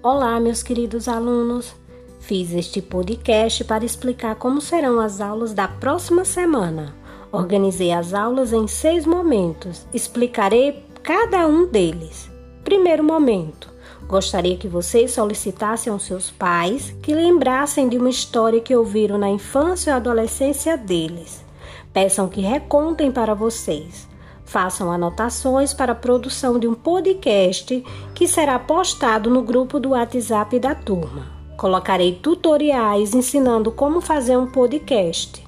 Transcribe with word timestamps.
Olá, 0.00 0.38
meus 0.38 0.62
queridos 0.62 1.08
alunos. 1.08 1.74
Fiz 2.20 2.52
este 2.52 2.80
podcast 2.80 3.64
para 3.64 3.84
explicar 3.84 4.36
como 4.36 4.60
serão 4.60 5.00
as 5.00 5.20
aulas 5.20 5.52
da 5.52 5.66
próxima 5.66 6.24
semana. 6.24 6.94
Organizei 7.32 7.90
as 7.90 8.14
aulas 8.14 8.52
em 8.52 8.68
seis 8.68 9.04
momentos. 9.04 9.88
Explicarei 9.92 10.84
cada 11.02 11.48
um 11.48 11.66
deles. 11.66 12.30
Primeiro 12.62 13.02
momento. 13.02 13.74
Gostaria 14.06 14.56
que 14.56 14.68
vocês 14.68 15.10
solicitassem 15.10 15.92
aos 15.92 16.04
seus 16.04 16.30
pais 16.30 16.94
que 17.02 17.12
lembrassem 17.12 17.88
de 17.88 17.98
uma 17.98 18.08
história 18.08 18.60
que 18.60 18.76
ouviram 18.76 19.18
na 19.18 19.28
infância 19.28 19.92
ou 19.92 19.96
adolescência 19.96 20.76
deles. 20.76 21.44
Peçam 21.92 22.28
que 22.28 22.40
recontem 22.40 23.10
para 23.10 23.34
vocês. 23.34 24.06
Façam 24.48 24.90
anotações 24.90 25.74
para 25.74 25.92
a 25.92 25.94
produção 25.94 26.58
de 26.58 26.66
um 26.66 26.72
podcast 26.72 27.84
que 28.14 28.26
será 28.26 28.58
postado 28.58 29.28
no 29.28 29.42
grupo 29.42 29.78
do 29.78 29.90
WhatsApp 29.90 30.58
da 30.58 30.74
turma. 30.74 31.26
Colocarei 31.58 32.14
tutoriais 32.14 33.12
ensinando 33.12 33.70
como 33.70 34.00
fazer 34.00 34.38
um 34.38 34.46
podcast. 34.46 35.46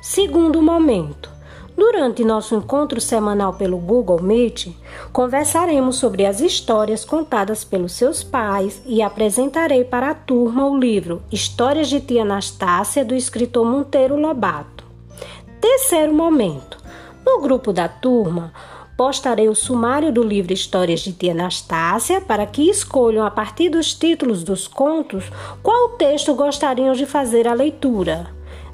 Segundo 0.00 0.62
momento. 0.62 1.30
Durante 1.76 2.24
nosso 2.24 2.54
encontro 2.54 3.02
semanal 3.02 3.52
pelo 3.52 3.76
Google 3.76 4.22
Meet, 4.22 4.74
conversaremos 5.12 5.96
sobre 5.96 6.24
as 6.24 6.40
histórias 6.40 7.04
contadas 7.04 7.64
pelos 7.64 7.92
seus 7.92 8.22
pais 8.24 8.80
e 8.86 9.02
apresentarei 9.02 9.84
para 9.84 10.08
a 10.08 10.14
turma 10.14 10.66
o 10.66 10.74
livro 10.74 11.22
Histórias 11.30 11.88
de 11.90 12.00
Tia 12.00 12.22
Anastácia, 12.22 13.04
do 13.04 13.14
escritor 13.14 13.66
Monteiro 13.66 14.18
Lobato. 14.18 14.84
Terceiro 15.60 16.14
momento. 16.14 16.87
No 17.30 17.42
grupo 17.42 17.74
da 17.74 17.86
turma, 17.86 18.54
postarei 18.96 19.50
o 19.50 19.54
sumário 19.54 20.10
do 20.10 20.22
livro 20.22 20.54
Histórias 20.54 21.00
de 21.00 21.12
Tia 21.12 21.32
Anastácia 21.32 22.22
para 22.22 22.46
que 22.46 22.70
escolham, 22.70 23.22
a 23.22 23.30
partir 23.30 23.68
dos 23.68 23.92
títulos 23.92 24.42
dos 24.42 24.66
contos, 24.66 25.30
qual 25.62 25.90
texto 25.90 26.34
gostariam 26.34 26.94
de 26.94 27.04
fazer 27.04 27.46
a 27.46 27.52
leitura. 27.52 28.30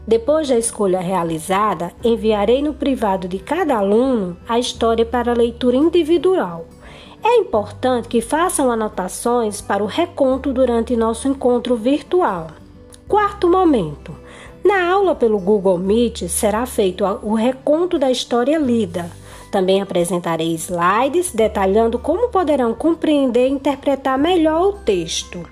Depois 0.07 0.49
da 0.49 0.57
escolha 0.57 1.01
realizada, 1.01 1.93
enviarei 2.05 2.63
no 2.63 2.75
privado 2.75 3.27
de 3.27 3.41
cada 3.41 3.77
aluno 3.77 4.37
a 4.49 4.57
história 4.57 5.05
para 5.05 5.35
leitura 5.35 5.77
individual. 5.77 6.69
É 7.25 7.39
importante 7.39 8.07
que 8.07 8.21
façam 8.21 8.71
anotações 8.71 9.61
para 9.61 9.83
o 9.83 9.89
reconto 9.89 10.53
durante 10.53 10.97
nosso 10.97 11.27
encontro 11.27 11.75
virtual. 11.75 12.53
Quarto 13.09 13.49
momento. 13.51 14.15
Na 14.65 14.91
aula 14.91 15.15
pelo 15.15 15.39
Google 15.39 15.77
Meet 15.77 16.27
será 16.27 16.65
feito 16.65 17.05
o 17.23 17.35
reconto 17.35 17.99
da 17.99 18.11
história 18.11 18.57
lida. 18.57 19.11
Também 19.51 19.83
apresentarei 19.83 20.55
slides 20.55 21.33
detalhando 21.33 21.99
como 21.99 22.31
poderão 22.31 22.73
compreender 22.73 23.47
e 23.47 23.53
interpretar 23.53 24.19
melhor 24.19 24.69
o 24.69 24.73
texto, 24.73 25.47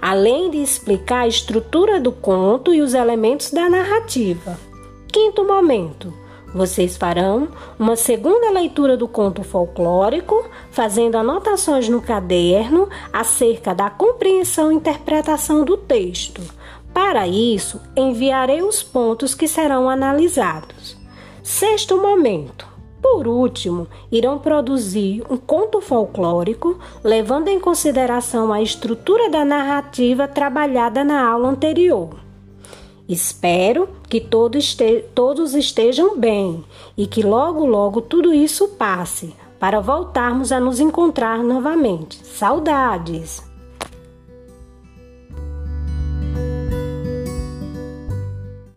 além 0.00 0.50
de 0.50 0.58
explicar 0.58 1.20
a 1.20 1.26
estrutura 1.26 1.98
do 1.98 2.12
conto 2.12 2.74
e 2.74 2.82
os 2.82 2.92
elementos 2.92 3.50
da 3.50 3.66
narrativa. 3.70 4.58
Quinto 5.10 5.42
momento: 5.42 6.12
vocês 6.54 6.98
farão 6.98 7.48
uma 7.78 7.96
segunda 7.96 8.50
leitura 8.50 8.94
do 8.94 9.08
conto 9.08 9.42
folclórico, 9.42 10.44
fazendo 10.70 11.16
anotações 11.16 11.88
no 11.88 12.02
caderno 12.02 12.90
acerca 13.10 13.74
da 13.74 13.88
compreensão 13.88 14.70
e 14.70 14.74
interpretação 14.74 15.64
do 15.64 15.78
texto 15.78 16.42
para 17.00 17.26
isso, 17.26 17.80
enviarei 17.96 18.60
os 18.60 18.82
pontos 18.82 19.34
que 19.34 19.48
serão 19.48 19.88
analisados. 19.88 20.98
Sexto 21.42 21.96
momento. 21.96 22.68
Por 23.00 23.26
último, 23.26 23.88
irão 24.12 24.38
produzir 24.38 25.24
um 25.30 25.38
conto 25.38 25.80
folclórico, 25.80 26.78
levando 27.02 27.48
em 27.48 27.58
consideração 27.58 28.52
a 28.52 28.60
estrutura 28.60 29.30
da 29.30 29.46
narrativa 29.46 30.28
trabalhada 30.28 31.02
na 31.02 31.26
aula 31.26 31.48
anterior. 31.48 32.10
Espero 33.08 33.88
que 34.06 34.20
todos 34.20 35.54
estejam 35.54 36.18
bem 36.18 36.62
e 36.98 37.06
que 37.06 37.22
logo, 37.22 37.64
logo 37.64 38.02
tudo 38.02 38.34
isso 38.34 38.68
passe, 38.76 39.34
para 39.58 39.80
voltarmos 39.80 40.52
a 40.52 40.60
nos 40.60 40.78
encontrar 40.78 41.42
novamente. 41.42 42.22
Saudades! 42.26 43.49